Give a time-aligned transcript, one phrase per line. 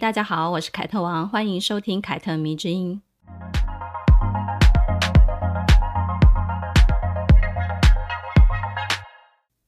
[0.00, 3.02] 大家好，我是凯特王，欢迎收听凯特迷之音。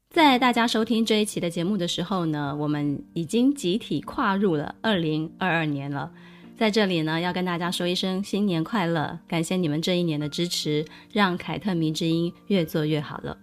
[0.08, 6.10] 在大家收听这一期的节目的时候呢，我们已经集体跨入了二零二二年了。
[6.56, 13.36] 在这里呢，要跟大家说一声新年快乐，感谢你们这一年的支持，让凯特迷之音越做越好了。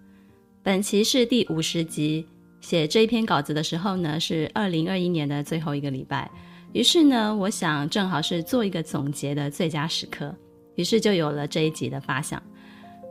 [0.63, 2.25] 本期是第五十集，
[2.61, 6.31] 写这一篇稿子的时候呢，是二零二一年的最后一个礼拜，
[6.71, 10.35] 于是呢，我想正好是做一个总结的最佳时刻，
[10.75, 12.41] 于是就有了这一集的发想。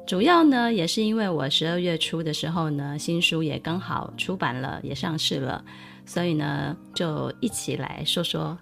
[0.06, 5.62] 主要呢，也是因为我十二月初的时候呢，新书也刚好出版了，也上市了，
[6.06, 8.56] 所以呢，就一起来说说。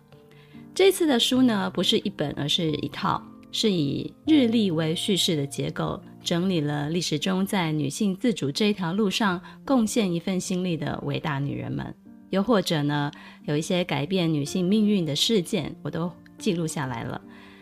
[0.75, 3.23] 这次的书呢，不是一本，而是一套，
[3.53, 11.95] 是以日历为叙事的结构，整理了历史中在女性自主这一条路上贡献一份心力的伟大女人们，
[12.31, 13.11] 又或者呢，
[13.45, 17.21] 有一些改变女性命运的事件，我都记录下来了，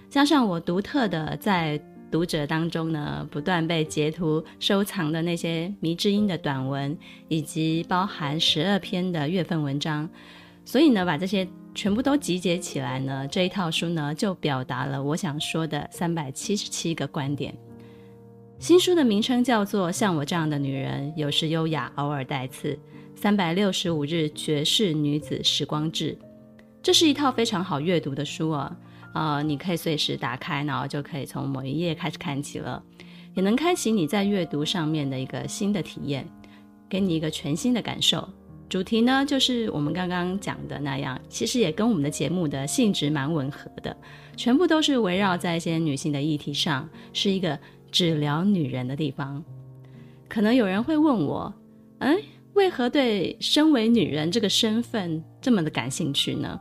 [0.09, 1.81] 加上我独特的在。
[2.11, 10.09] 读者当中呢，不断被截图收藏的那些迷之音的短文，以及包含十二篇的月份文章，
[10.65, 17.53] 所以呢，把这些全部都集结起来呢，这一套书呢，就表达了我想说的三百七十七个观点。
[18.61, 22.79] 新书的名称叫做《像我这样的女人，有时优雅，偶尔带刺，
[23.25, 26.13] 三百六十五日绝世女子时光志》。
[26.83, 28.77] 这是一套非常好阅读的书啊。
[29.15, 32.85] 呃，你可以随时打开，然后就可以从某一页开始看起了，
[33.33, 36.29] 也能开启你在阅读上面的一个新的体验，
[36.87, 38.29] 给你一个全新的感受。
[38.69, 43.97] 主题呢，就是我们刚刚讲的那样，其实也跟我们的节目的性质蛮吻合的，
[44.37, 47.59] 全部都是围绕在一些女性的议题上，是一个
[47.91, 49.43] 只聊女人的地方。
[50.29, 51.51] 可能有人会问我，
[52.01, 52.19] 哎，
[52.55, 56.61] 为何对身为女人这个身份这么的感兴趣呢？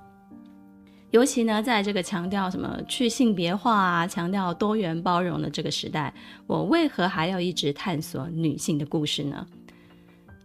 [1.12, 6.12] 尤其呢，在这个强调什么去性别化啊，强调多元包容的这个时代，
[6.48, 9.46] 我为何还要一直探索女性的故事呢？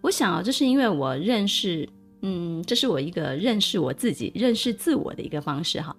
[0.03, 1.89] 我想啊，这是因为我认识，
[2.21, 5.81] 嗯，这是我一个认识我自己、认识自我的一个方式。
[5.81, 5.97] 哈，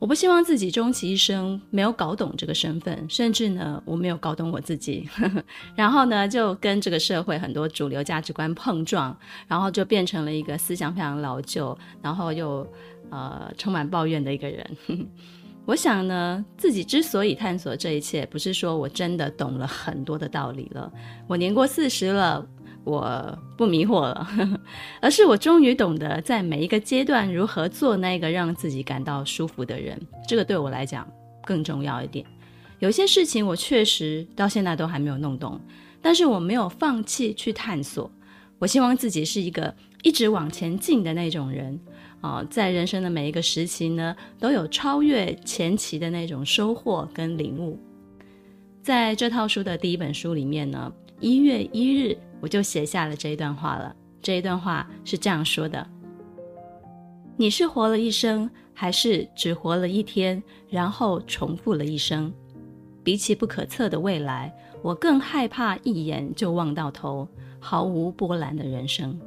[0.00, 5.08] 我不希望自己终其一生没有搞懂这个身份，甚至呢，我没有搞懂我自己，
[5.76, 9.16] 然后呢，就跟这个社会很多主流价值观碰撞，
[9.46, 12.66] 然后就变成了一个思想非常老旧，然后又。
[13.12, 14.64] 呃，充满抱怨的一个人。
[15.66, 20.88] 我想呢，自己之所以探索这一切，不是说我真的懂了很多的道理了，
[21.26, 22.46] 我年过四十了，
[22.84, 24.26] 我不迷惑了，
[25.00, 30.00] 而是我终于懂得在每一个阶段如何做那个让自己感到舒服的人。
[30.26, 31.06] 这个对我来讲
[31.44, 32.24] 更重要一点。
[32.78, 35.60] 有些事情我确实到现在都还没有弄懂，
[36.00, 38.10] 但是我没有放弃去探索。
[38.58, 41.78] 我希望自己是一个一直往前进的那种人。
[42.22, 47.78] 啊，在人生的每一个时期呢，都有超越前期的那种收获跟领悟。
[48.82, 53.94] 在这套书的第一本书里面呢，一月一日我就写下了这一段话了。
[54.22, 55.86] 这一段话是这样说的：
[57.36, 62.32] 你是活了一生，还是只活了一天，然后重复了一生？
[63.02, 67.26] 比起不可测的未来，我更害怕一眼就望到头，
[67.58, 69.18] 毫无波澜的人生。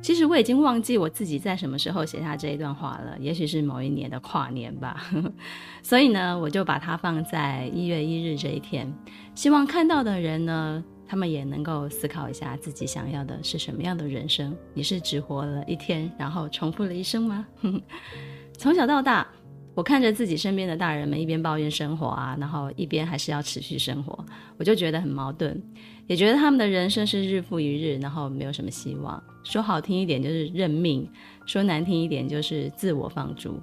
[0.00, 5.10] 其实我已经忘记我自己在什么时候写下这一段话了，也许是某一年的跨年吧。
[5.82, 8.94] 所以呢，我就把它放在一月一日这一天，
[9.34, 14.56] 希望看到的人呢，他们也能够思考一下自己想要的是什么样的人生。
[14.74, 17.46] 你是只活了一天，然后重复了一生吗？
[18.58, 19.26] 从小到大，
[19.74, 24.18] 我看着自己身边的大人们一边抱怨生活啊，然后一边还是要持续生活，
[24.56, 25.62] 我就觉得很矛盾。
[26.06, 29.22] 也觉得他们的人生是日复一日，然后没有什么希望。
[29.42, 31.08] 说好听一点就是认命，
[31.46, 33.60] 说难听一点就是自我放逐。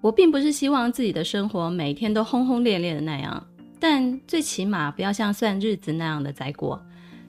[0.00, 3.44] 我并不是希望自己的生活每天都轰轰烈烈的那样，
[3.82, 6.80] 但最起码不要像算日子那样的宰过。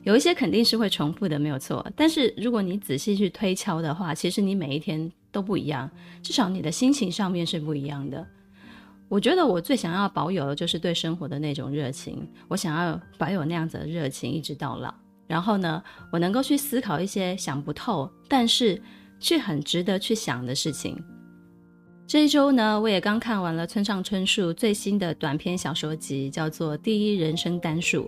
[0.04, 1.84] 有一些肯定是会重复的，没有错。
[1.96, 5.90] 但是如果你仔细去推敲的话，其实你每一天都不一样，
[6.22, 8.24] 至少你的心情上面是不一样的。
[9.10, 14.94] 我觉得我最想要保有的就是对生活的那种热情，我想要保有那样子的热情一直到老。
[15.26, 18.80] 然后呢，我能够去思考一些想不透，但是
[19.20, 21.04] 却很值得去想的事情。
[22.06, 28.04] 这一周呢，我也刚看完了村上春树最新的短篇小说集，叫做《第一人生单数》，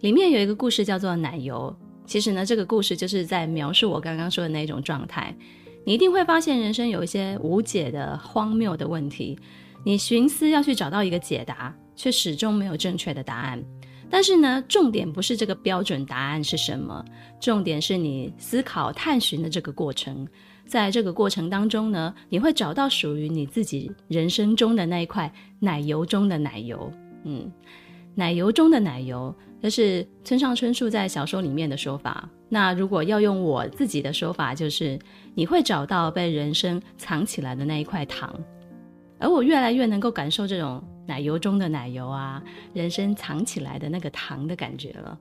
[0.00, 1.74] 里面有一个故事叫做《奶油》。
[2.06, 5.34] 其实呢，这个故事就是在描述我刚刚说的那种状态。
[5.84, 9.38] 你一定会发现人生有一些无解的、荒谬的问题，
[9.84, 13.62] 你寻思要去找到一个解答，却始终没有正确的答案。
[14.08, 17.04] 但是呢，重点不是这个标准答案是什么，
[17.40, 20.26] 重点是你思考探寻的这个过程。
[20.66, 26.90] 在这个过程当中呢，你会找到属于你自己人生中的那一块奶油中的奶油。
[27.24, 27.50] 嗯，
[28.14, 32.28] 奶油中的奶油，这是村上春树在小说里面的说法。
[32.48, 34.98] 那如果要用我自己的说法，就是
[35.34, 38.34] 你会找到被人生藏起来的那一块糖。
[39.18, 45.18] 而我越来越能够感受这种奶油中的奶油啊，人生藏起来的那个糖的感觉了。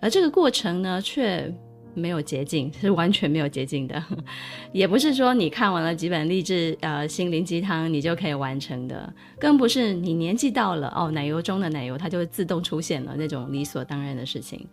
[0.00, 1.50] 而这个过程呢，却
[1.94, 4.02] 没有捷径， 是完全没有捷径的。
[4.72, 9.12] 也不是说你看完了几本励志呃心灵鸡汤，你就可以完成的。
[9.38, 14.66] 更不是你年纪到了哦，奶油中的奶油它就会自动出现了那种理所当然的事情。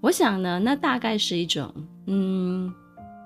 [0.00, 1.72] 我想呢，那大概是一种
[2.06, 2.72] 嗯。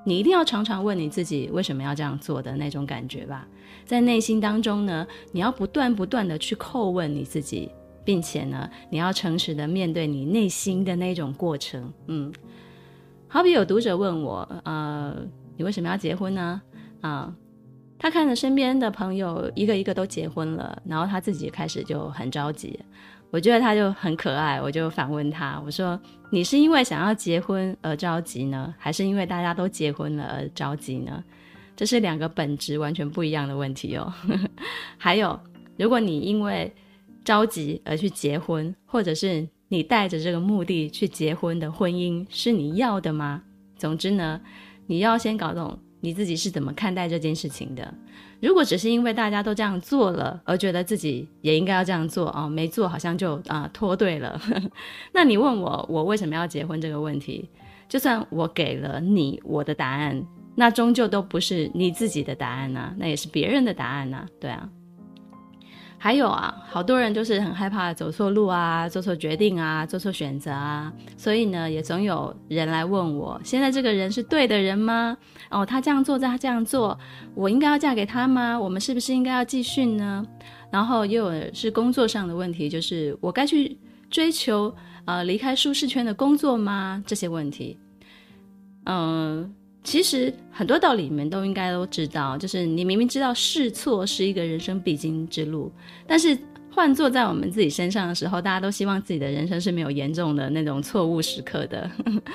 [0.05, 3.47] 你一定要常常问你自己为什么要这样做的那种感觉吧，
[3.85, 7.69] 在内心当中呢，你要不断不断的去叩问你自己，
[8.07, 11.93] 并且呢，你要诚实的面对你内心的那种过程。
[12.07, 12.33] 嗯，
[13.31, 15.15] 好比有读者问我，呃，
[15.57, 16.61] 你为什么要结婚呢？
[17.03, 17.31] 啊，
[17.99, 22.81] 他看着身边的朋友一个一个都结婚了，然后他自己开始就很着急。
[23.31, 26.01] 我觉得他就很可爱，我就反问他，我说
[26.33, 31.23] ：“你是因为想要结婚而着急呢，还是因为大家都结婚了而着急呢？”
[31.77, 34.11] 这是两个本质完全不一样的问题哦。
[34.97, 35.39] 还有，
[35.77, 36.75] 如果你因为
[37.23, 43.43] 着急而去结婚，或者是你带着这个目的去结婚的婚姻是你要的吗？
[43.77, 44.41] 总之呢，
[44.87, 47.93] 你要先搞懂你自己是怎么看待这件事情的。
[48.41, 54.41] 如果只是因为大家都这样做了，而觉得自己也应该要这样做哦，没做好像就啊脱队了，
[55.13, 57.49] 那你问我我为什么要结婚这个问题，
[57.89, 60.25] 就算我给了你我的答案，
[60.55, 64.69] 那终究都不是你自己的答案呐，那也是别人的答案呐，对啊。
[66.01, 75.17] 还有啊，好多人就是很害怕走错路啊，做错决定啊，做错选择啊，所以呢，也总有人来问我，现在这个人是对的人吗？
[75.51, 76.97] 哦，他这样做，他这样做，
[77.35, 78.59] 我应该要嫁给他吗？
[78.59, 80.25] 我们是不是应该要继续呢？
[80.71, 83.77] 然后又有是工作上的问题，就是我该去
[84.09, 84.73] 追求
[85.05, 87.03] 呃离开舒适圈的工作吗？
[87.05, 87.77] 这些问题，
[88.85, 89.53] 嗯、
[89.85, 95.73] 其实很多道理你们都应该都知道，就是你明明知道试错是一个人生必经之路，
[96.07, 96.37] 但是
[96.71, 101.91] 换做在我们自己身上的时候，大家都希望自己的人生是没有严重的那种错误时刻的，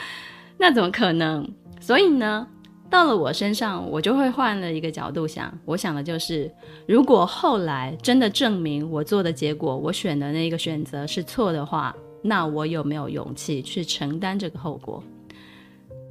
[0.57, 1.47] 那怎么可能？
[1.79, 2.47] 所以呢，
[2.89, 6.51] 到了我身上，我就会换了一个角度想，我想的就是，
[6.87, 15.03] 如果后来真的证明我做的结果，我选的那个选择是错的话，那我有没有勇气去承担这个后果？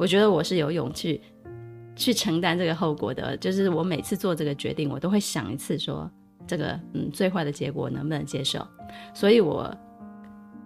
[0.02, 1.20] 我觉得我是有勇气
[1.94, 6.10] 去承担这个后果的，就是我每次做这个决定，我都会想一次说，
[6.44, 8.66] 这个嗯最坏的结果能不能接受，
[9.14, 9.72] 所以我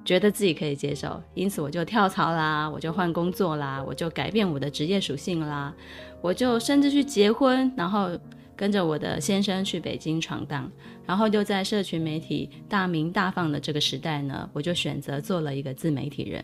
[0.07, 5.75] 觉得自己可以接受，因此我就跳槽啦，我就换工作啦，我就改变我的职业属性啦，
[6.23, 8.09] 我就甚至去结婚，然后
[8.57, 10.73] 跟着我的先生去北京闯荡，
[11.05, 16.43] 然后就在社群媒体大鸣大放的这个时代呢，我就选择做了一个自媒体人。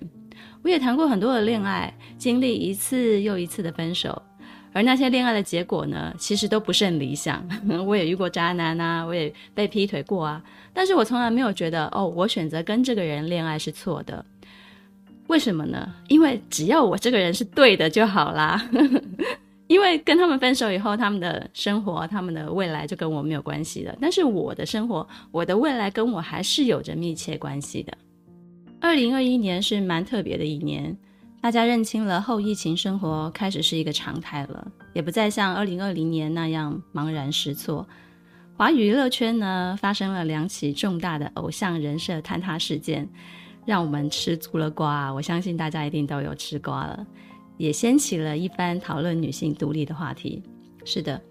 [0.62, 4.20] 我也谈过很多的恋爱，经历一次又一次的分手，
[4.72, 7.46] 而那些恋爱的结果呢，其实都不甚理想。
[7.86, 14.24] 我也遇过渣男啊，我也被劈腿过啊，但是我从来没有觉得哦，我选择跟这个人恋爱是错的。
[15.28, 15.94] 为什么呢？
[16.08, 18.62] 因为只要我这个人是对的就好啦。
[19.68, 23.96] 因为跟他们分手以后，他们的生活、他们的未来就跟我没有关系了。
[23.98, 27.96] 但是我的生活、我的未来跟我还是有着密切关系的。
[28.82, 30.98] 二零二一年是蛮特别的一年，
[31.40, 37.86] 大家认清了后疫情生活开始是一个常态了，也不再像二零二零年那样茫然失措。
[38.56, 43.08] 华语娱乐圈呢，发生了两起重大的偶像人设坍塌事件，
[43.64, 45.12] 让我们吃足了瓜。
[45.12, 47.06] 我相信大家一定都有吃瓜了，
[47.58, 50.42] 也掀起了一番讨论女性独立的话题。
[50.84, 51.22] 是的。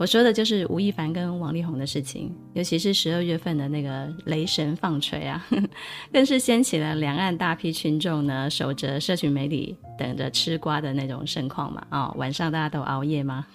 [0.00, 5.46] 我说的就是吴亦凡跟王力宏的事情，尤其是十二月份的那个雷神放锤啊，
[6.10, 11.86] 更是掀起了两岸大批群众呢守着社群媒体等着吃瓜的那种盛况嘛。
[11.90, 13.46] 哦，晚上大家都熬夜吗？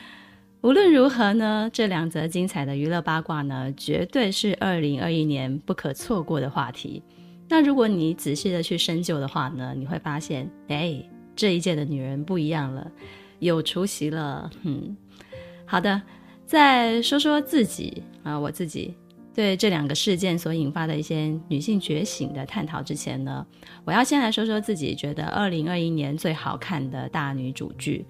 [0.60, 7.02] 无论如何呢，这两则精彩的娱乐八卦呢，绝对是二零二一年不可错过的话题。
[7.48, 11.02] 那如果你仔细的去深究的话呢，你会发现，哎，
[11.34, 12.86] 这一届的女人不一样了，
[13.38, 14.94] 有出息了，嗯。
[15.66, 16.00] 好的，
[16.46, 18.94] 再说说自己啊，我自己
[19.34, 23.44] 对这两个事件所引发的一些女性觉醒的探讨之前呢，
[23.84, 28.06] 我要先来说说自己觉得二零二一年最好看的大女主剧。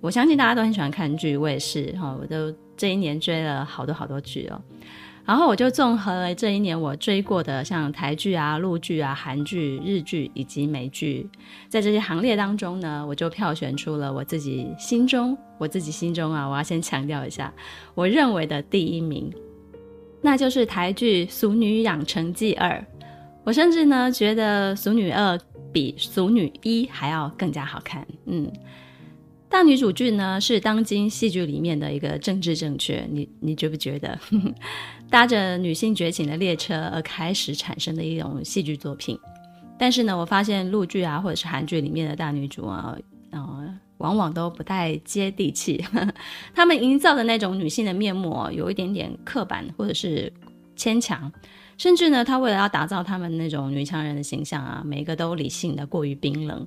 [0.00, 4.60] 我相信大家都很喜欢看剧，我也是哈，我都这一年追了好多好多剧哦。
[5.28, 11.28] 然后我就综合了这一年我追过的，像台剧啊、陆剧啊、韩剧、日剧以及美剧，
[11.68, 17.52] 在这些行列当中呢，我就票选出了我自己心中，我自己心中啊，我要先强调一下，
[17.94, 19.30] 我认为的第一名，
[20.22, 22.70] 那就是台剧《俗女养成记二》。
[23.44, 25.36] 我甚至呢觉得《俗女二》
[25.70, 28.06] 比《俗女一》还要更加好看。
[28.24, 28.50] 嗯，
[29.50, 34.18] 大女主剧呢是当今戏剧里面的一个政治正确，你你觉不觉得？
[35.10, 39.18] 搭着女性觉醒的列车而开始产生的一种戏剧作品，
[39.78, 42.96] 但是呢，我发现陆剧啊或者是韩剧里面的大女主啊，
[43.30, 45.82] 呃，往往都不太接地气，
[46.54, 50.32] 他们营造的那种女性的面目有一点点刻板或者是
[50.76, 51.32] 牵强，
[51.78, 56.66] 甚至呢，他为了要打造他们那种女强人的形象啊，每一个都理性的过于冰冷。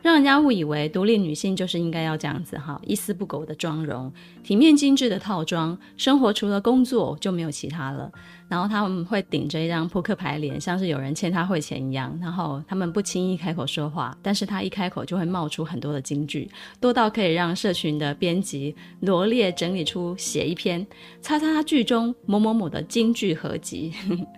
[0.00, 4.12] 让人家误以为独立女性就是应该要这样子哈，一丝不苟的妆容，
[4.44, 8.10] 体面精致的套装，生活除了工作就没有其他了。
[8.48, 12.18] 然后他们会顶着一张扑克牌脸，像是有人欠他汇钱一样。
[12.20, 16.50] 然后他们不轻易开口说话，但是他一开口就会冒出很多的金句，
[16.80, 20.86] 多到可以让社群的编辑罗列整理出写一篇
[21.20, 23.92] “叉叉叉剧中某某某的金句合集”。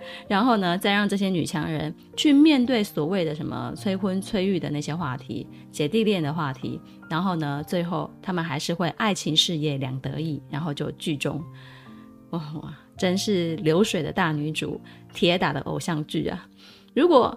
[0.27, 6.81] 然后呢，再让这些女强人去面对所谓的什么催婚催育的那些话题、姐弟恋的话题。
[7.09, 11.43] 然后呢，最后他们还是会爱情事业两得意，然后就剧终。
[12.31, 12.73] 哇哇！
[13.01, 14.79] 真是流水的大女主，
[15.15, 16.47] 铁打的偶像剧啊！
[16.93, 17.35] 如果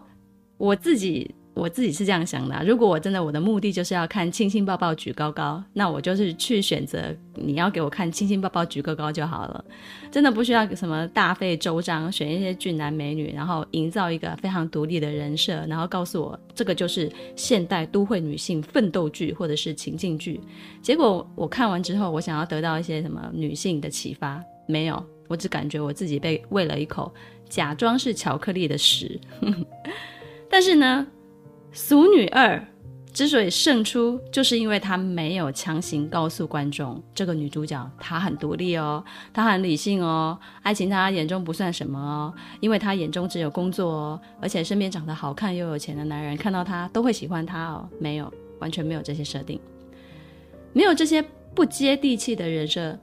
[0.58, 9.64] 我自己我自己是这样想的，如果我真的我的目的就是要看亲亲抱抱举高高，那我就是去选择你要给我看亲亲抱抱举高高就好了，
[10.12, 20.42] 真的不需要什么大费周章选一些俊男美女，然后营造一个非常独立的人设，然后告诉我这个就是现代都会女性奋斗剧或者是情境剧。
[20.82, 25.02] 结果我看完之后，我想要得到一些什么女性的启发，没有。
[25.28, 27.14] 我只感觉我自己被喂了一口
[27.50, 29.20] 假装是巧克力的屎，
[30.50, 31.08] 但是呢，
[31.78, 32.58] 《俗女二》
[33.14, 49.60] 之所以胜出，就是因为她没有强行告诉观众这个女主角她很独立哦，她很理性哦，爱情她眼中不算什么哦，因为她眼中只有工作哦，而且身边长得好看又有钱的男人看到她都会喜欢她哦，没有，完全没有这些设定，
[50.74, 52.92] 没有这些不接地气的人设。《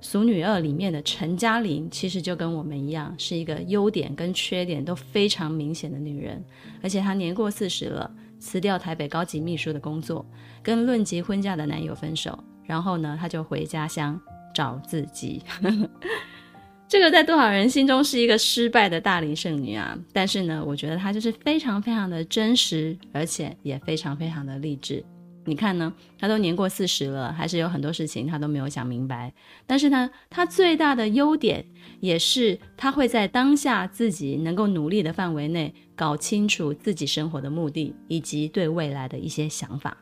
[0.00, 6.42] 俗女二》里面的陈嘉玲其实就跟我们一样，是一个优点跟缺点都非常明显的女人，
[6.82, 10.24] 而且她年过四十了，辞掉台北高级秘书的工作，
[10.62, 14.20] 跟论及婚嫁的男友分手，然后呢，她就回家乡
[14.54, 15.42] 找自己。
[16.88, 19.98] 这个在多少人心中是一个失败的大龄剩女啊？
[20.12, 25.04] 但是呢，我觉得她就是非常非常的真实，而且也非常非常的励志。
[25.48, 25.92] 你看呢？
[26.18, 29.32] 他都年过四十了，还是有很多事情他都没有想明白。
[29.66, 31.64] 但是呢，他最大的优点
[32.00, 39.96] 也是他会在当下自己能够努力的范围内，搞清楚自己生活的目的以及对未来的一些想法。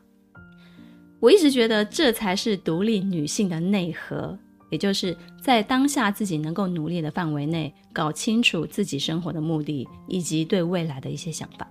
[1.21, 4.37] 我一直觉得这才是独立女性的内核，
[4.71, 11.69] 也就是在当下自己能够努力的范围内，搞清楚自己生活的目的以及对未来的一些想法。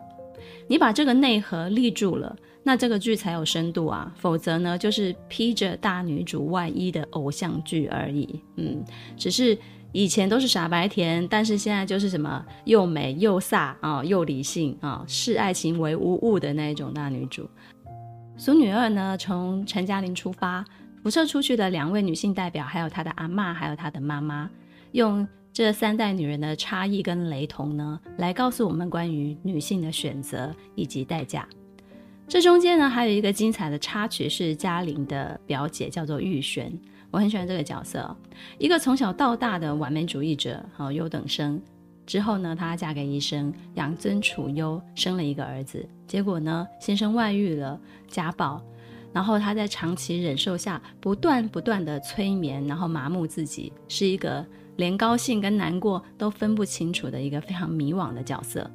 [0.67, 2.35] 你把这个内核立住了。
[2.67, 8.41] 那这个剧才有深度啊，否则呢，就是披着大女主外衣的偶像剧而已。
[8.55, 8.83] 嗯，
[9.15, 9.55] 只是
[9.91, 17.47] 以前都是傻白甜，但是现在就是什么又美又飒啊，又理性啊，视爱情为无物的那一种大女主。
[18.35, 20.65] 俗女二呢，从陈嘉玲出发，
[21.03, 24.49] 辐射出去的两位女性代表，还有她的阿嬷，还有她的妈妈，
[24.93, 31.47] 用这三代女人的差异跟雷同呢，来告诉我们关于女性的选择以及代价。
[32.27, 36.71] 这中间呢，还有一个精彩的插曲，是嘉玲的表姐，叫做玉璇。
[37.11, 38.15] 我很喜欢这个角色，
[38.57, 41.61] 一个从小到大的完美主义者，好优等生。
[42.05, 45.87] 之后呢，她嫁给医生，养尊处优，生了一个儿子。
[46.07, 48.61] 结果呢，先生外遇了，家暴。
[49.13, 58.69] 然后她在长期忍受下，不断不断的催眠，然后麻木自己，是一个连高兴跟难过都分不清楚的一个非常迷惘的角色。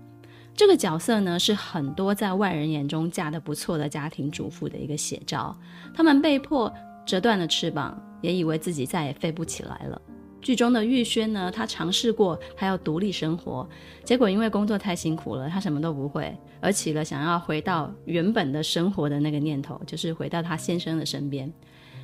[0.60, 5.58] 这个角色呢，是很多在外人眼中嫁得不错的家庭主妇的一个写照。
[5.94, 6.70] 他们被迫
[7.06, 9.98] 折断了翅膀，也以为自己再也飞不起来了。
[10.42, 13.66] 剧中的玉轩呢，她尝试过，还要独立生活，
[14.04, 21.50] 结果因为工作太辛苦了，她什么都不会，而起了想要回到原本的生活的那个念头，就是回到她先生的身边。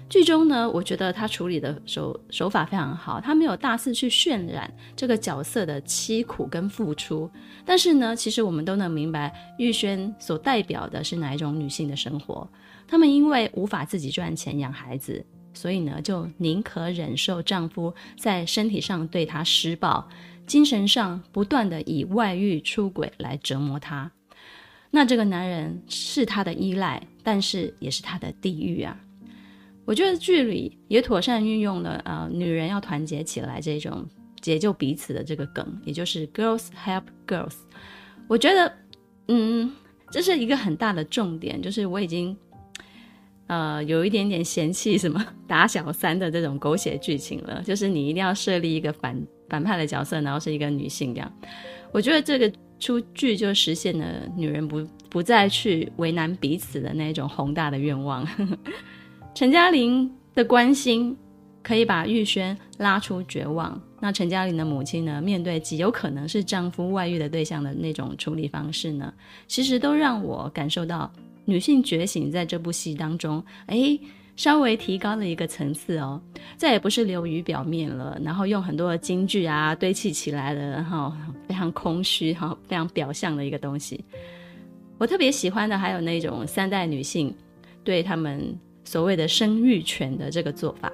[0.09, 7.29] 剧中呢，我觉得他处理的手手法非常好，他没有大肆去渲染这个角色的凄苦跟付出，
[7.65, 12.49] 但是呢，其实我们都能明白玉轩所代表的是哪一种女性的生活。
[12.87, 20.09] 她们因为无法自己赚钱养孩子，所以呢，就宁可忍受丈夫在身体上对她施暴，
[20.47, 24.09] 精神上不断的以外遇出轨来折磨她。
[24.93, 28.97] 那这个男人是她的依赖，但是也是她的地狱啊。
[29.87, 34.05] 我觉得剧里也妥善运用了呃，女人要团结起来这种
[34.41, 37.55] 解救彼此的这个梗，也就是 girls help girls。
[38.27, 38.73] 我觉得，
[39.29, 39.73] 嗯，
[40.11, 42.37] 这是一个很大的重点，就是我已经
[43.47, 49.17] 呃有一点点嫌弃什么打小三的这种狗血剧情了，就是你一定要设立一个反
[49.49, 51.33] 反派的角色，然后是一个女性这样。
[51.93, 54.05] 我觉得这个出剧就实现了
[54.37, 58.27] 女人不不再去为难彼此的那种宏大的愿望。
[59.37, 61.15] 陈嘉玲的关心
[61.63, 63.79] 可以把玉轩拉出绝望。
[64.01, 65.21] 那陈嘉玲的母亲呢？
[65.21, 69.13] 面对极有可能是丈夫外遇的对象的那种处理方式呢？
[69.47, 71.13] 其实都让我感受到
[71.45, 73.99] 女性觉醒在这部戏当中，哎，
[74.37, 76.19] 稍微提高了一个层次哦。
[76.57, 81.15] 再也不是流于表面了，然后用很多的金句啊堆砌起来的，哈，
[81.47, 84.03] 非常空虚哈，非常表象的一个东西。
[84.97, 87.37] 我特别喜欢的还有那种三代女性
[87.85, 88.59] 对他们。
[88.87, 90.91] 所谓的生育权的这个做法，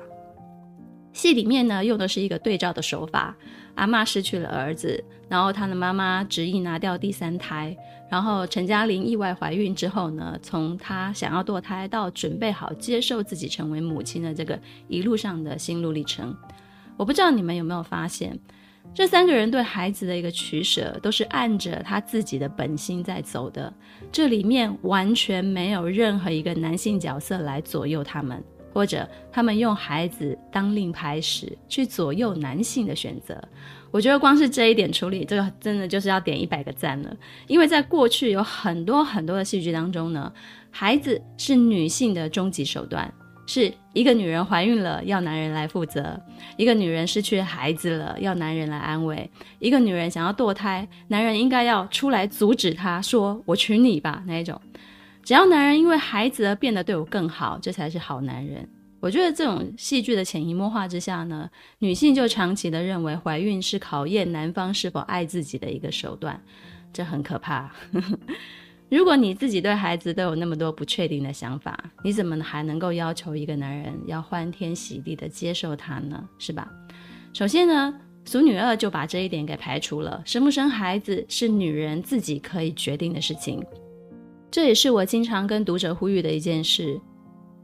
[1.13, 3.37] 戏里面呢用的是一个对照的手法。
[3.75, 7.75] 阿嬷失去了儿子，然后她的妈妈执意拿掉第三胎，
[8.11, 16.37] 然后陈嘉玲意外怀孕之后呢，从她想要堕胎到准备好接受自己成为母亲的这个一路上的心路历程。
[16.99, 18.39] 我不知道你们有没有发现。
[18.95, 23.73] 这三个人对孩子的一个取舍，都是按着他自己的本心在走的。
[24.11, 33.43] 这里面完全没有任何一个男性角色来左右他们，或者他们用孩子当令牌使去左右男性的选择。
[33.91, 37.17] 我觉得光是这一点处理，这个真的就是要点一百个赞了。
[37.47, 40.31] 因为在过去有很多很多的戏剧当中呢，
[40.71, 43.11] 孩子是女性的终极手段。
[43.47, 46.03] 是一个女人怀孕了，要男人来负责；
[46.57, 49.29] 一个女人失去孩子了，要男人来安慰；
[49.59, 54.61] 一个女人想要堕胎，男人应该要出来阻止她，说“我娶你吧”那一种。
[55.23, 58.69] 只要男人因为孩子而变得对我更好，这才是好男人。
[59.01, 66.41] 我觉得这种戏剧的潜移默化之下呢，女性就长期的认为怀孕是考验男方是否爱自己的一个手段，
[66.93, 67.71] 这很可怕。
[68.93, 76.23] 如果你自己对孩子都有那么多不确定的想法，你怎么还能够要求一个男人要欢天喜地的接受他呢？
[76.39, 76.71] 是吧？
[77.33, 77.95] 首先呢，
[78.31, 83.65] 《俗女二》就把这一点给排除了，生不生孩子是女人自己可以决定的事情。
[84.51, 87.01] 这也是我经常跟读者呼吁的一件事：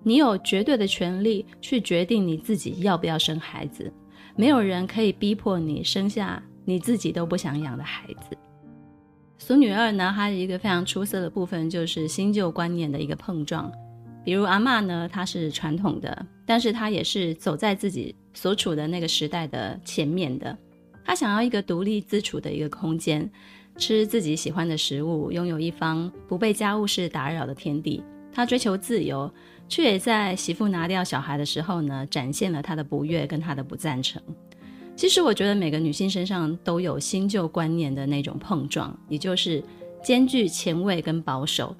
[0.03, 3.93] 你有绝对的权利去决定你自己要不要生孩子，
[4.35, 8.35] 没有人可以逼迫你生下你自己都不想养的孩子。
[9.38, 13.72] 《俗女二》呢，它有一个非常出色的部分，就是新旧观念的一个碰撞。
[14.24, 20.55] 比如阿嬷呢，她是传统的，但是她也是走在自己所处的那个时代的前面的。
[21.05, 23.31] 她想要一个独立自处的一个空间，
[23.77, 28.03] 吃自己喜欢的食物，拥有一方不被家务事打扰的天地。
[28.33, 29.33] 她追求自由，
[29.68, 34.20] 却也在媳妇拿掉小孩的时候呢，展现了她的不悦跟她的不赞成。
[34.99, 39.63] 其实我觉得每个女性身上都有新旧观念的那种碰撞，也就是
[40.03, 41.73] 兼具前卫跟保守。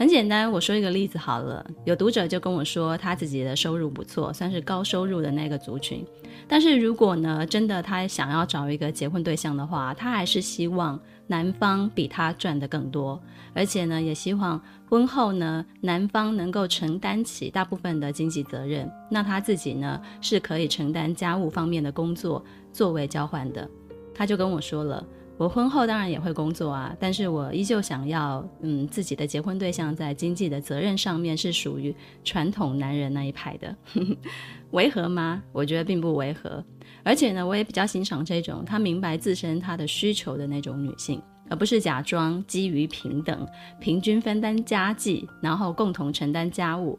[0.00, 1.62] 很简单，我说一个例子好了。
[1.84, 6.02] 有读者就跟我说，他自己的收入不错，算是高收入的那个族群。
[6.48, 13.20] 但是如果呢，真的他想要找一个结婚对象的话，他还是希望男方比他赚得更多，
[13.52, 14.58] 而且呢，也希望。
[14.88, 23.68] 婚后呢，男方能够承担起大部分的经济责任，那他自己呢，是可以承担家务方面的工作作为交换的。
[24.14, 25.06] 他就跟我说了，
[25.40, 33.74] 我婚后当然也会工作啊，但是我依旧想要，嗯，自己的结婚对象在经济的责任上面是属于传统男人那一派的。
[34.72, 35.42] 违和吗？
[35.50, 36.62] 我觉得并不违和，
[37.02, 41.18] 而且呢，我也比较欣赏这种他明白自身他的需求的那种女性。
[41.48, 43.48] 而不是假装基于平等、
[43.80, 46.98] 平均分担家计，然后共同承担家务。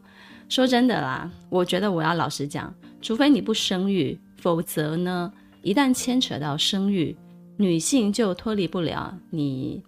[0.49, 2.73] 说真的啦，我觉得我要老实讲，
[3.03, 7.15] 除非你不生育，否则呢，一旦牵扯到生育，
[7.61, 9.83] 女性就脱离不了你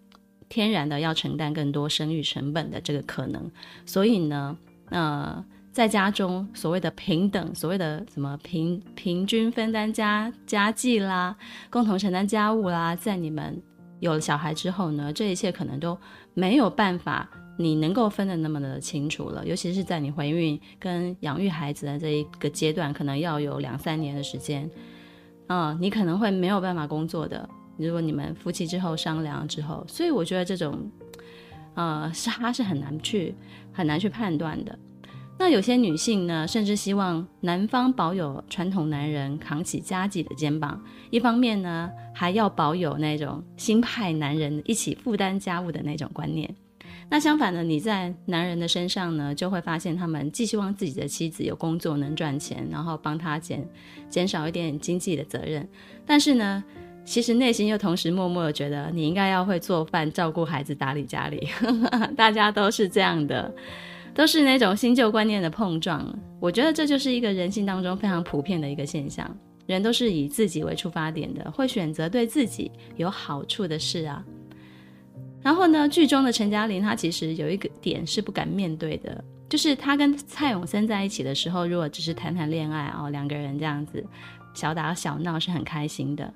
[0.48, 3.52] 天然的要承担更多生育成本的这个可能。
[3.86, 4.58] 所以呢，
[4.90, 11.36] 呃，在家中所谓的平等，所谓的什么平平均分担家家计啦，
[11.70, 13.62] 共同承担家务啦，在你们。
[14.00, 15.98] 有了小孩之后呢，这一切可能都
[16.34, 24.70] 没有办法你能够分得那么的清楚了，尤其是在你怀孕跟养育孩子的这一个阶段，可能要有两三年的时间，
[25.48, 27.48] 嗯、你可能会没有办法工作的。
[27.78, 30.90] 如果你们夫妻之后商量之后，所以我觉得这种，
[31.74, 33.36] 呃，是他是很难去
[33.72, 34.78] 很难去判断的。
[35.40, 46.56] 那有些女性呢，甚至希望男方保有传统男人扛起家计的肩膀，一方面呢，还要保有那种新派男人一起负担家务的那种观念。
[47.10, 53.68] 那相反呢，你在男人的身上呢，就会发现他们既希望自己的妻子有工作能赚钱，然后帮他减
[54.10, 55.68] 减少一点经济的责任，
[56.06, 56.64] 但是呢，
[57.06, 61.48] 其实内心又同时默默的觉得你应该要会做饭、照顾孩子、打理家里。
[62.16, 63.54] 大家都是这样的。
[64.16, 66.08] 都是那种新旧观念的碰撞，
[66.40, 69.28] 我觉得这就是一个人性当中非常普遍的一个现象。
[69.66, 74.24] 人都是以自己为出发点的，会选择对自己有好处的事啊。
[75.42, 84.06] 然后呢，剧中的陈嘉玲她其实有一个点是不敢面对的，就是她跟蔡永森在一起的时候，如果只是谈谈恋爱哦，两个人这样子
[84.54, 86.32] 小打小闹是很开心的。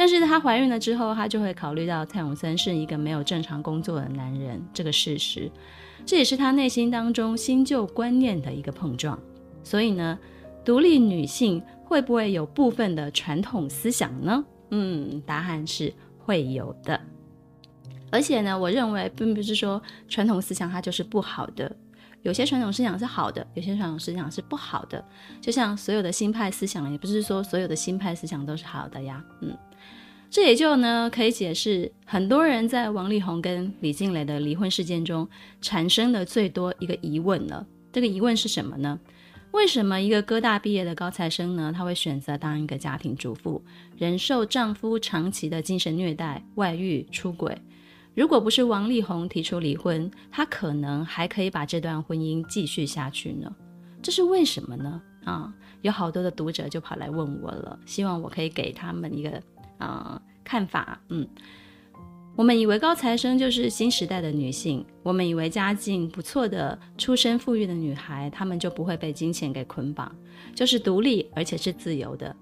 [0.00, 5.52] 但是她怀孕了之后，她就会考虑到蔡永森是一个没有正常工作的男人这个事实。
[6.06, 9.18] 这也是她内心当中新旧观念的一个碰撞，
[9.62, 10.18] 所以呢，
[10.64, 14.42] 独立女性会不会有部分的传统思想呢？
[14.70, 16.98] 嗯，答案是会有的。
[18.10, 21.70] 而且呢，我认为并不是说传统思想它就是不好的，
[22.22, 25.04] 有些传统思想是好的，有些传统思想是不好的。
[25.42, 29.22] 就像所有的新派思想，也不是说所有的新派思想都是好的呀。
[29.42, 29.54] 嗯。
[30.30, 35.28] 这也就呢，可以解释很多人在王力宏跟李静蕾的离婚事件中
[35.60, 37.66] 产生的最多一个疑问了。
[37.92, 39.00] 这个疑问是什么呢？
[39.50, 43.60] 为什么一个哥大毕业的高材生呢，他会选择当一个家庭主妇，
[43.98, 47.60] 忍受丈夫长期的精神虐待、外遇、出轨？
[48.14, 53.52] 如果不是王力宏提出离婚，他可能还可以把这段婚姻继续下去呢？
[54.00, 55.02] 这是为什么呢？
[55.24, 59.42] 啊，有好多的读者就跑来问我了，希望我可以给他们一个。
[59.80, 61.26] 啊、看法，嗯，
[62.36, 70.14] 我们以为高材生就是新时代的女性，我们以为家境不错的、出身富裕的女孩，她们就不会被金钱给捆绑，
[70.54, 72.34] 就是独立而且是自由的。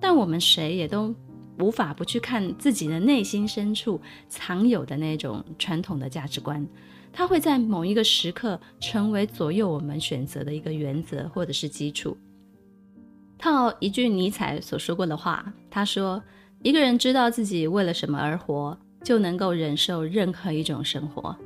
[0.00, 1.14] 但我们谁也都
[1.58, 6.66] 无法不去看自己的内心深处藏有的那种传统的价值观，
[7.12, 12.16] 它会在某一个时刻成为左右我们选择的一个原则或者是基础。
[13.38, 16.22] 套一句尼采所说过的话，他说。
[16.62, 21.36] 一个人知道自己为了什么而活，就能够忍受任何一种生活。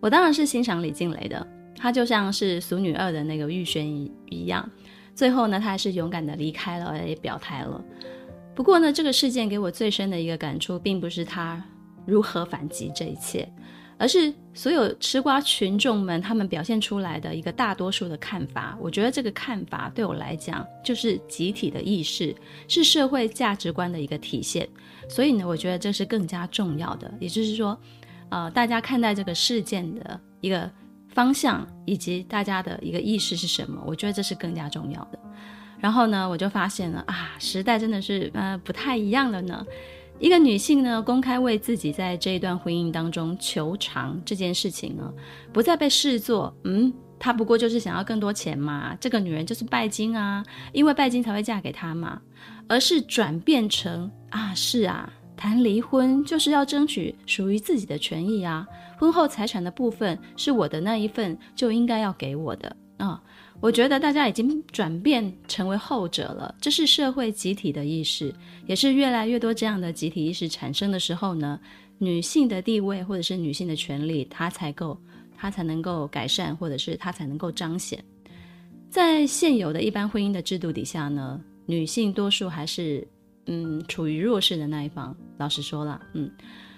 [0.00, 3.86] 我当然是欣赏李静蕾的，她就像是《俗女二》的那个玉轩
[4.28, 4.68] 一样，
[5.14, 7.84] 最后呢，她还是勇敢的离开了，也表态了。
[8.54, 11.62] 不过呢，这个事件给我最深的一个感触，并不是她
[12.06, 13.48] 如何反击这一切。
[14.00, 22.34] 而是所有吃瓜群众们他们表现出来的一个大多数的看法，我觉得这个看法对我来讲就是集体的意识，
[22.66, 24.66] 是社会价值观的一个体现。
[25.06, 27.12] 所以呢，我觉得这是更加重要的。
[27.20, 27.78] 也就是说，
[28.30, 30.70] 呃，大家看待这个事件的一个
[31.10, 35.18] 方向以及大家的一个意识是什么，我觉得这是更加重要的。
[35.78, 39.66] 然后呢，我就发现了啊，时代真的是呃不太一样了呢。
[40.20, 45.10] 一个女性呢，公开为自己在这一段婚姻当中求偿这件事情呢，
[45.50, 52.20] 不再被视作，嗯，她不过就是想要更多钱嘛，这个女人就是拜金啊，因为拜金才会嫁给他嘛，
[52.68, 58.66] 而是转变成啊，是啊，谈离婚就是要争取属于自己的权益啊，
[58.98, 63.18] 婚后财产的部分是我的那一份，就应该要给我的啊。
[63.60, 68.34] 我觉得大家已经转变成为后者了，这是社会集体的意识，
[68.66, 71.60] 也是越来越多这样的集体意识产生的时候呢，
[71.98, 74.98] 女性的地位或者是女性的权利，它才够，
[75.36, 78.02] 它才能够改善，或者是它才能够彰显。
[78.88, 83.06] 在现有的一般婚姻的制度底下呢，女性多数还是
[83.44, 85.14] 嗯处于弱势的那一方。
[85.36, 86.30] 老实说了，嗯。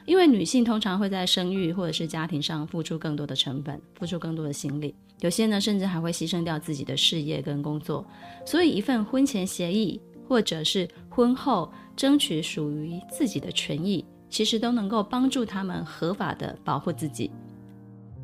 [0.04, 4.92] 因为女性通常会在生育或者是家庭上付出更多的成本，付出更多的心力，
[5.22, 8.04] 有些呢甚至还会牺牲掉自己的事业跟工作。
[8.44, 17.30] 所以，一份婚前协议或者是婚后争取属于自己的权益，其实都能够帮助他们合法的保护自己。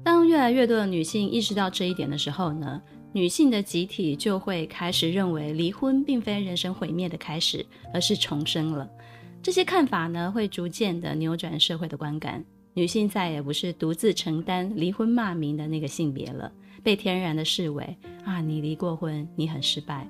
[0.03, 2.81] 当越来越多的女性意识到这一点的时候呢，
[3.13, 8.89] 女性的集体就会开始认为离婚并非人生毁灭的开始，而是重生了。
[9.43, 12.45] 这些看法呢，会逐渐的扭转社会的观感。
[12.75, 16.51] 女性再也不是独自承担离婚骂名的那个性别了，
[16.89, 17.85] 被天然的视为
[18.25, 20.09] 啊，你离过婚，你很失败。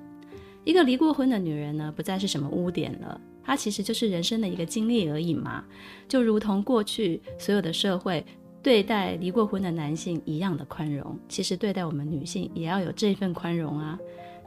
[0.63, 5.65] 一个离过婚的女人呢，不再是什么污点了，她其实就是人生的一个经历而已嘛。
[6.07, 8.25] 就如同过去所有的社会
[8.63, 13.99] 对待离过婚的男性一样的宽容，其实对待我们女性也要有这份宽容啊。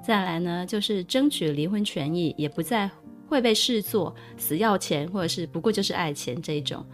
[0.02, 2.90] 再来呢，就是争取离婚权益，也不再
[3.28, 6.86] 会被视作死要钱，或者是不过就是爱钱这一种，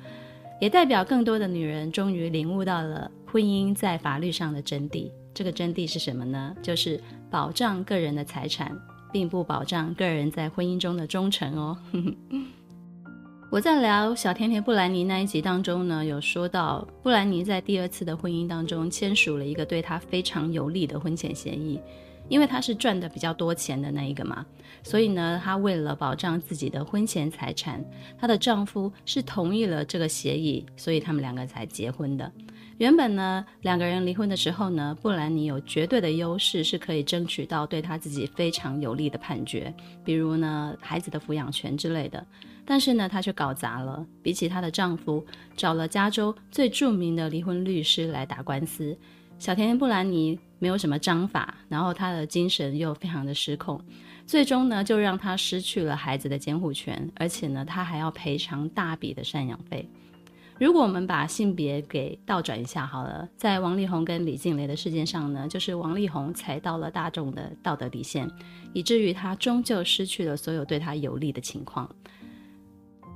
[0.59, 5.11] 也代表更多的女人终于领悟到了婚姻在法律上的真谛。
[5.37, 6.55] 这个真谛是什么呢？
[6.63, 8.75] 就是保障个人的财产，
[9.13, 11.77] 并不保障个人在婚姻中的忠诚哦。
[13.51, 21.79] 我在聊小甜甜布兰妮那一集当中呢，有说到布兰妮在第二次的婚姻当中签署了一个对她非常有利的婚前协议，
[22.29, 24.43] 因为她是赚的比较多钱的那一个嘛，
[24.81, 27.85] 所以呢，她为了保障自己的婚前财产，
[28.19, 32.31] 她的丈夫是同意了这个协议，所以他们两个才结婚的。
[32.77, 39.73] 原本呢，两个人离婚的时候呢，布兰妮有绝对的优势，是可以争取到对她自己非常有利的判决，
[40.05, 42.23] 比如呢，孩子的抚养权之类的。
[42.63, 44.05] 但是呢，她却搞砸了。
[44.21, 48.95] 比起她的丈夫，找了加州最著名的离婚律师来打官司。
[49.39, 53.81] 小甜甜布兰妮没有什么章法，然后她的精神又非常的失控，
[54.27, 59.89] 最终呢，就让她失去了孩子的监护权，而且呢，她还要赔偿大笔的赡养费。
[60.59, 68.27] 如果我们把性别给倒转一下好了，在王力宏跟李静蕾的事件上呢，就是王力宏踩到了大众的道德底线，
[68.73, 71.87] 以至于他终究失去了所有对他有利的情况。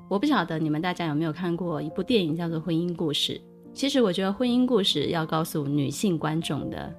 [0.07, 3.33] 我不晓得你们大家有没有看过一部电影叫做《婚姻故事》。
[3.73, 6.93] 其实我觉得婚姻故事要告诉女性观众的，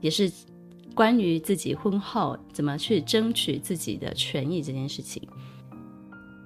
[0.00, 0.30] 也是
[0.94, 5.26] 关于自己婚后怎么去争取自己的权益这件事情。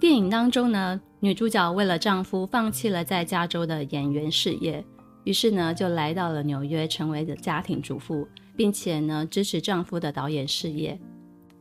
[0.04, 4.84] 电影当中呢，女主角为了丈夫放弃了在加州的演员事业，
[5.24, 11.00] 于是呢就来到了纽约，成为了家庭主妇，并且呢支持丈夫的导演事业。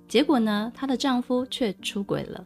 [0.10, 2.46] 结果呢，她的丈夫却出轨了。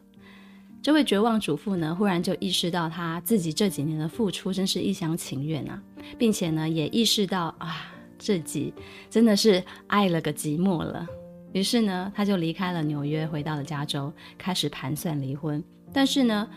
[0.80, 5.82] 这位绝望主妇呢，忽然就意识到她自己这几年的付出真是一厢情愿啊，
[6.16, 8.72] 并且呢，也意识到啊，自己
[9.10, 11.04] 真的是爱了个寂寞了。
[11.52, 15.60] 于是呢，她就离开了纽约，回到了加州，开始盘算离婚。
[15.92, 16.48] 但是呢，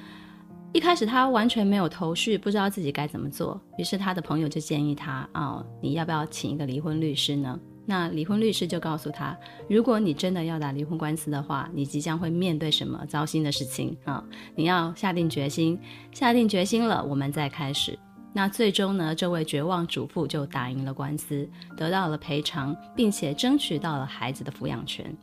[0.73, 3.59] 一开始他完全没有头绪，不知道自己该怎么做。
[3.77, 7.59] 于是他的朋友就建议他啊，哦，你要不要请一个离婚律师呢？
[7.83, 9.35] 那离婚律师就告诉他，
[9.67, 14.23] 如果你真的要打离婚官司的话，你即将会面对什么糟心的事情啊？
[14.55, 15.77] 你要下定决心，
[16.11, 17.97] 下定决心了，我们再开始。
[18.33, 25.13] 那最终呢，这位绝望主妇就打赢了官司，得到了赔偿，并且争取到了孩子的抚养权。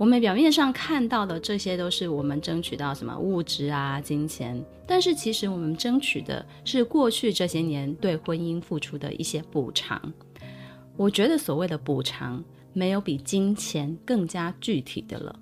[0.00, 10.00] 我们表面上看到的这些都是我们争取到什么物质啊、金钱，但是其实我们争取的是过去这些年对婚姻付出的一些补偿。
[10.96, 15.38] 我觉得所谓的补偿，没有比金钱更加具体的了。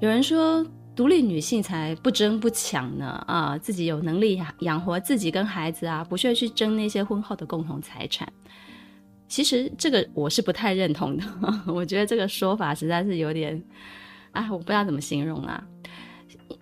[0.00, 8.26] 有人说，独立女性才不争不抢呢，啊，自己有能力养活自己跟孩子啊，不需要去争那些婚后的共同财产。
[9.30, 11.24] 其实这个我是不太认同的，
[11.72, 13.62] 我觉得这个说法实在是有点，
[14.32, 15.64] 啊，我不知道怎么形容啊。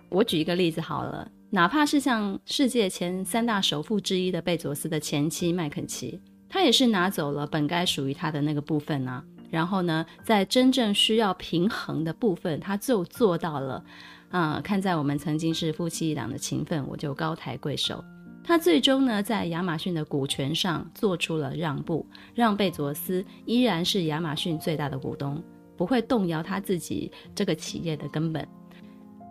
[0.07, 6.21] 我举一个例子好了，哪怕是像世界前三大首富之一的贝佐斯的前妻麦肯齐。
[6.47, 13.83] 他也是拿走了本该属于他的那个部分啊，然后呢，在真正需要平衡的部分，他就做到了。
[14.29, 18.03] 啊、嗯，看在我们曾经是夫妻一档的情分，我就高抬贵手。
[18.49, 25.39] 他最终呢，在亚马逊的股权上做出了让步，让贝佐斯依然是亚马逊最大的股东，
[25.77, 28.43] 不会动摇他自己这个企业的根本。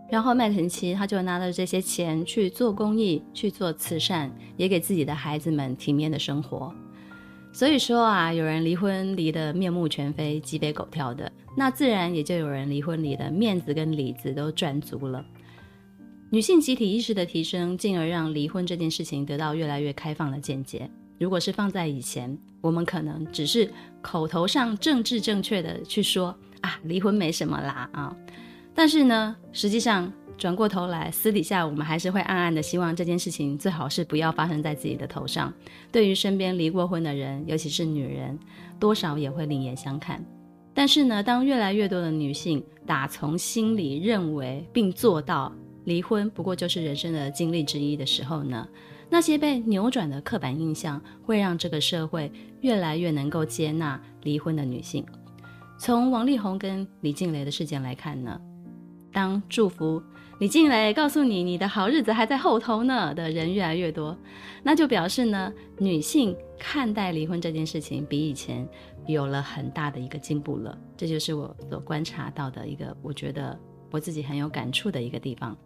[0.09, 6.73] 然后麦肯齐他就拿了这些钱去做公益，去做慈善，也给自己的孩子们体面的生活。
[7.53, 15.27] 所以说啊，有人离婚离得面目全非、鸡飞狗跳的，那自然也就有人离婚离得面子跟里子都赚足了。
[16.31, 20.91] 女性集体意识的提升，进而让离婚这件事情得到越来越开放的见解。
[21.19, 23.71] 如果是放在以前，我们可能只是
[24.03, 28.17] 口头上政治正确的去说啊，离婚没什么啦啊，
[28.75, 30.13] 但是呢，实际上。
[30.37, 35.53] 转过头来，私底下我们还是会暗暗的希望这件事情最好是不要发生在自己的头上。
[35.91, 38.39] 对于身边离过婚的人，尤其是女人，
[38.79, 40.25] 多少也会另眼相看。
[40.73, 45.53] 但是呢，当越来越多的女性打从心里认为并做到
[45.89, 48.69] 离婚不过就是人生的经历之一的时候呢，
[49.09, 55.03] 那些被扭转的刻板印象会让这个社会越来越能够接纳离婚的女性。
[55.79, 58.39] 从王力宏跟李静蕾的事件来看呢，
[59.11, 60.03] 当祝福。
[60.41, 64.17] 李静蕾告诉你，你的好日子还在后头呢的人越来越多，
[64.63, 68.69] 那就表示呢，女性看待离婚这件事情比以前
[69.07, 70.79] 有了很大的一个进步了。
[70.99, 73.59] 这就是我所观察到的一个，我觉得
[73.91, 75.57] 我自己很有感触的一个地方。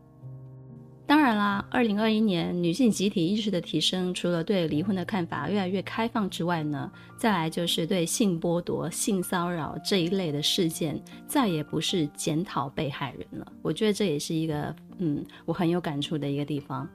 [1.05, 13.53] 当然啦，二零二一年女性集体意识的提升，除了对离婚的看法越来越开放之外呢，再来就是对性剥夺、性骚扰这一类的事件，再也不是检讨被害人了。
[13.61, 16.88] 我觉得这也是一个，嗯，我很有感触的一个地方。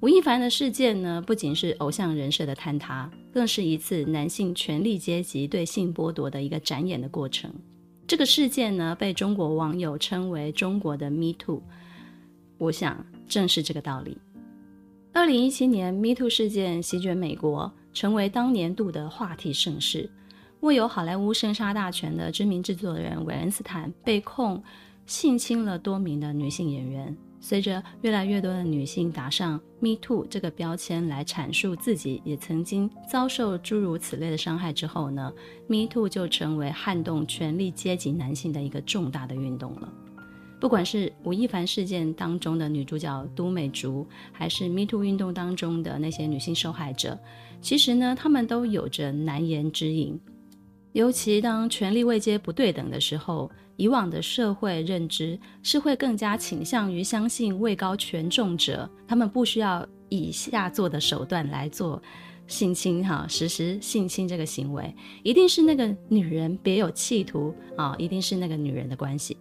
[0.00, 7.52] 吴亦凡的事件呢，不仅是偶像人设的坍塌，更是一次男性权力阶级对性剥夺的一个展演的过程。
[8.06, 11.62] 这个事件呢，被中国网友称为“中国的 Me Too”。
[12.58, 14.16] 我想，正是这个道理。
[15.12, 20.10] 二零一七年，Me Too 事件席卷美国，成为当年度的话题盛事。
[20.60, 24.62] 握有好莱坞生杀大权的知名制作人韦恩斯坦被控
[25.06, 27.16] 性侵了多名的女性演员。
[27.38, 35.30] 随着越来越多的女性打上 Me Too 这个标签来阐述自己也曾经遭受诸如此类的伤害之后呢
[35.66, 39.92] ，Me Too 就成为撼动权力阶级男性的一个重大的运动了。
[40.64, 47.18] 不管是吴亦凡事件当中的女主角都美竹，还是 Me Too 运动当中的那些女性受害者，
[47.60, 50.18] 其实呢，她们都有着难言之隐。
[50.94, 53.50] 尤其当权力位阶不对等的时候。
[53.76, 62.00] 以往的社会认知是会更加倾向于相信位高权重者，他们不需要以下作的手段来做
[62.46, 69.36] 性侵哈，实施性侵这个行为，一定是那个女人别有企图啊，一定是那个女人的关系。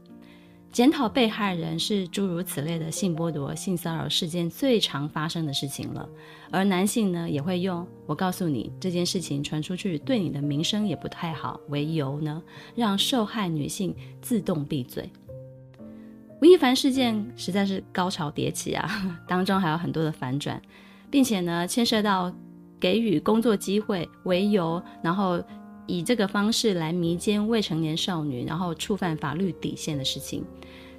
[0.73, 6.09] 检讨被害人是诸如此类的性剥夺、性骚扰事件最常发生的事情了，
[6.49, 12.41] 而男性呢也会用“我告诉你这件事情传出去对你的名声也不太好”为由呢，
[12.73, 15.07] 让受害女性自动闭嘴。
[16.41, 18.89] 吴亦凡事件实在是高潮迭起啊，
[19.29, 20.59] 当中还有很多的反转，
[21.11, 22.33] 并且呢牵涉到
[22.79, 25.39] 给予工作机会为由，然后。
[25.85, 30.43] 以这个方式来迷奸未成年少女，然后触犯法律底线的事情，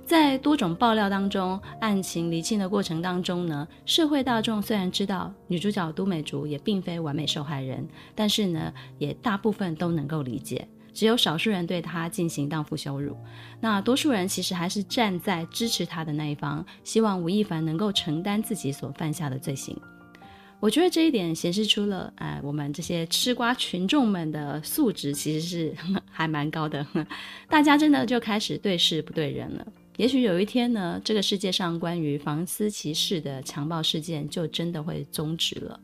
[0.04, 13.16] 在多种爆料当中，案情厘清的过程当中呢，社会大众虽然知道女主角都美竹也并非完美受害人，但是呢，也大部分都能够理解，只有少数人对她进行荡妇羞辱，
[13.60, 19.74] 那多数人其实还是站在支持她的那一方，希望吴亦凡能够承担自己所犯下的罪行。
[20.64, 25.76] 我觉得这一点显示出了，哎，我们这些吃瓜群众们的素质其实是
[26.10, 26.86] 还蛮高的，
[27.50, 29.66] 大家真的就开始对事不对人了。
[29.98, 35.78] 也许有一天呢，这个世界上关于房思琪式的强暴事件就真的会终止了。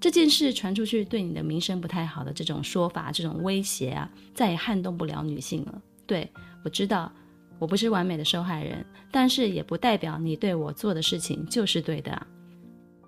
[0.00, 5.82] 这件事传出去对你的名声不太好的这种说法、这种威胁啊，再也撼动不了女性了。
[6.06, 6.26] 对，
[6.64, 7.12] 我知道，
[7.58, 12.26] 我不是完美的受害人，但是也不代表你对我做的事情就是对的啊。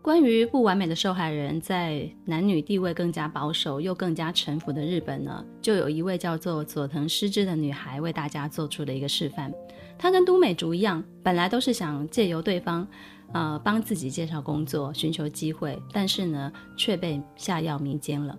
[0.02, 9.52] 关于不完美的受害人，在男女地位更加保守又更加臣服的日本呢，就有一位叫做佐藤诗织的女孩为大家做出了一个示范。
[9.98, 12.88] 她跟都美竹一样，本来都是想借由对方，
[13.34, 18.34] 呃，帮自己介绍工作、寻求机会，但是呢，却被下药迷奸了。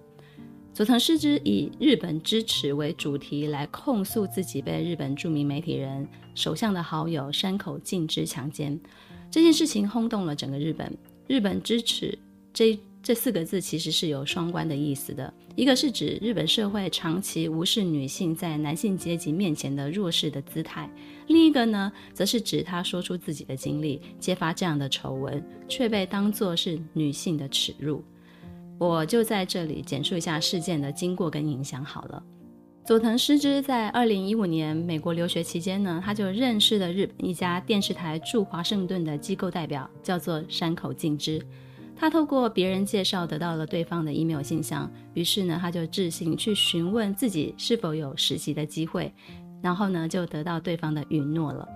[0.74, 8.80] 佐藤诗织以日本之耻为主题来控诉自己被日本著名媒体人首相的好友山口敬之强奸，
[9.30, 10.92] 这件事情轰动了整个日本。
[11.32, 12.20] 日本之耻
[12.52, 20.92] 这这四个字其实是有双关的意思的，一个是指日本社会长期无视女性在男性阶级面前的弱势的姿态，
[21.28, 28.04] 另一个呢，则是指他说出自己的经历，揭发这样的丑闻，却被当作是女性的耻辱。
[28.78, 32.22] 我就在这里简述一下事件的经过跟影响好了。
[32.84, 41.40] 佐藤诗织在二零一五年美国留学期间呢，他就认识了日本一家电视台驻华盛顿的机构代表，叫做山口敬之。
[41.96, 49.14] 他透过别人介绍得到了对方的 email 信箱，于是呢，他就致信去询问自己是否有实习的机会，
[49.62, 51.68] 然后呢，就得到对方的允诺了。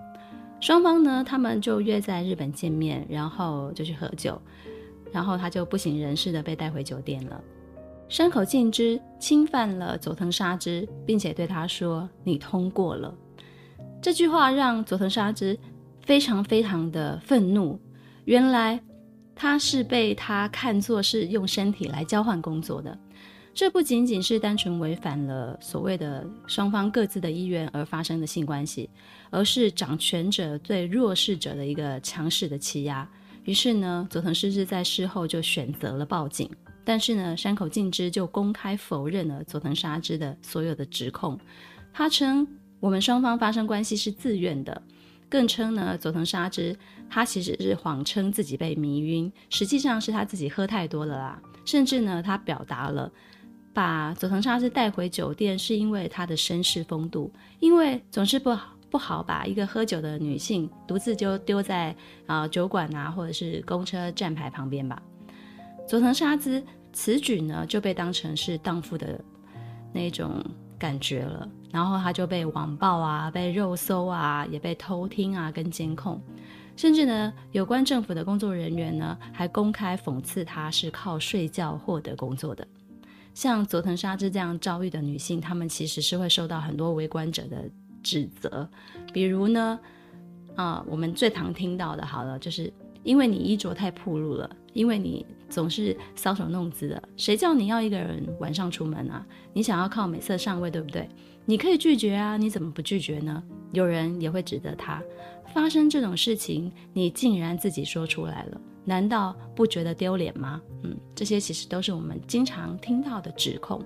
[0.60, 4.42] 双方呢，他们就约在日本见面，然后就去喝酒，
[5.12, 7.42] 然后他就不省人事的被带回酒店了。
[8.08, 13.14] 山口敬之侵犯了佐藤纱织，并且对他说：“你通过了。”
[14.02, 15.58] 这句话让佐藤纱织
[16.02, 17.80] 非常非常的愤怒。
[18.26, 18.80] 原来
[19.36, 22.98] 他是被他看作是用身体来交换工作的。
[23.56, 28.90] 这不仅仅是单纯违反了所谓的双方各自的意愿而发生的性关系，
[29.32, 33.10] 而是掌权者对弱势者的一个强势的欺压。
[33.46, 36.50] 于是呢，佐藤诗织在事后就选择了报警。
[36.86, 41.38] 但是呢，山口敬之就公开否认了佐藤纱织的所有的指控。
[41.92, 42.48] 他称
[42.80, 44.82] 我们双方发生关系是自愿的，
[45.28, 46.78] 更称呢，佐藤纱织
[47.10, 51.42] 他其实是谎称自己被迷晕，实际上是他自己喝太多了啦。
[51.66, 53.12] 甚至呢，他表达了
[53.74, 61.90] 把佐藤纱织带回酒店是因为他的绅士风度，因为总是不好不好把一个喝酒的女性独自就丢在
[62.28, 65.02] 啊、呃、酒馆啊，或者是公车站牌旁边吧。
[65.88, 69.20] 佐藤沙织此举呢就被当成是荡妇的
[69.94, 70.44] 那种
[70.78, 76.22] 感觉了，然后他就被网暴啊，被肉搜啊，也被偷听啊，跟监控，
[76.76, 82.68] 甚至呢有关政府的工作人员呢还公开讽刺他是靠睡觉获得工作的。
[83.34, 87.70] 像佐藤沙织这样遭遇的女性，她们其实是会受到很多围观者的
[88.02, 88.68] 指责，
[89.14, 89.78] 比如呢，
[90.56, 92.72] 啊、我们最常听到的，好了，就是
[93.04, 99.26] 因为你衣着太暴露了，因为你总是搔首弄姿的，谁叫你要一个人晚上出门啊？
[99.54, 101.08] 你想要靠美色上位，对不对？
[101.46, 103.44] 你可以拒绝啊，你怎么不拒绝呢？
[103.72, 105.02] 有人也会指责他，
[105.54, 108.62] 发生这种事情，你竟然自己说出来了。
[108.84, 110.62] 难道不觉得丢脸吗？
[110.84, 113.84] 嗯，这些其实都是我们经常听到的指控。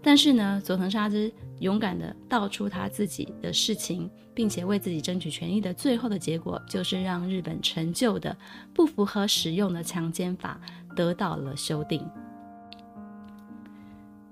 [0.00, 8.34] 但是呢，佐藤沙织勇敢地道出他自己的事情，并且为自己争取权益的最后的结果，就是让日本陈旧的
[8.72, 10.60] 不符合使用的强奸法
[10.98, 12.04] 得到了修订。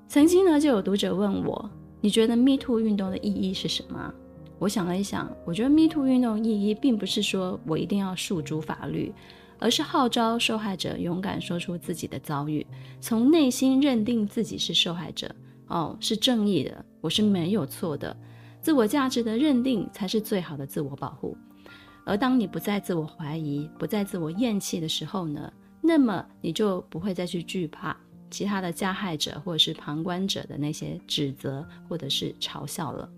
[0.09, 1.71] 曾经呢，就有读者问我
[2.03, 4.13] ：“你觉得 Me Too 运动的意义是什么？”
[4.59, 9.15] 我想了一想，我觉得 Me Too 运动意义并不是说我一定要诉诸法律。
[9.59, 12.67] 而是号召受害者勇敢说出自己的遭遇，
[13.01, 15.35] 从内心认定自己是受害者，
[15.69, 18.15] 哦，是正义的，我是没有错的，
[18.61, 21.35] 自我价值的认定才是最好的自我保护。
[22.05, 25.51] 而当你不再自我怀疑，不再自我厌弃的时候呢，
[25.87, 27.97] 那么你就不会再去惧怕
[28.31, 33.09] 其他的加害者或者是旁观者的那些指责或者是嘲笑了。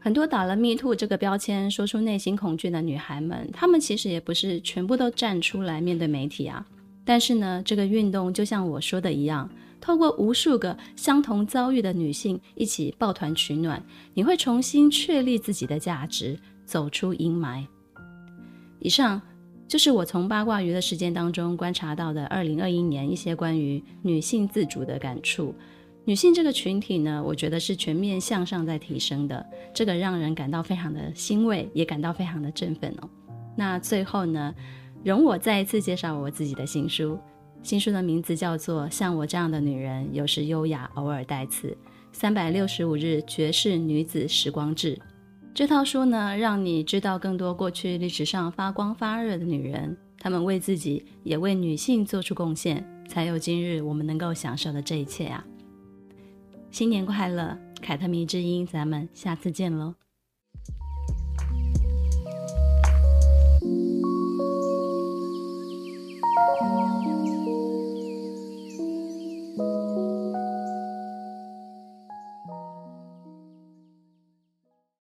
[0.00, 6.64] 很多打了 “Me Too” 这个标签，说出内心恐惧的女孩们，她们其实也不是全部都站出来面对媒体啊。
[7.04, 9.50] 但是呢，这个运动就像我说的一样，
[9.80, 13.82] 透过无数个相同遭遇的女性一起抱团取暖，
[14.14, 17.66] 你会重新确立自己的价值，走出阴霾。
[18.78, 19.20] 以上
[19.68, 25.54] 就是我从八卦鱼的事件当中观察到的2021年一些关于女性自主的感触。
[26.06, 29.44] 女性这个群体呢，我觉得是全面向上在提升的，
[29.74, 33.10] 这个让人感到非常的欣慰，也感到非常的振奋哦。
[33.54, 34.54] 那最后呢，
[35.04, 37.18] 容我再一次介绍我自己的新书，
[37.62, 41.76] 新书的名字叫做《像我这样的女人，有时优雅，偶尔带刺：
[42.10, 44.94] 三百六十五日绝世女子时光志》。
[45.54, 55.44] 这套书呢，让你知道更多过去历史上发光发热的女人，她们为自己也为女性做出贡献，才有今日我们能够享受的这一切啊。
[56.70, 59.94] 新年快乐，凯特迷之音，咱们下次见喽。